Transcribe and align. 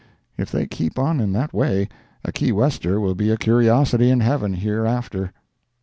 If 0.35 0.51
they 0.51 0.65
keep 0.65 0.97
on 0.97 1.19
in 1.19 1.31
that 1.33 1.53
way, 1.53 1.87
a 2.25 2.31
Key 2.31 2.51
Wester 2.53 2.99
will 2.99 3.13
be 3.13 3.29
a 3.29 3.37
curiosity 3.37 4.09
in 4.09 4.21
Heaven 4.21 4.53
here 4.55 4.83
after. 4.83 5.31